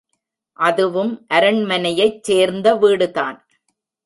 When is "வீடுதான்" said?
2.75-3.39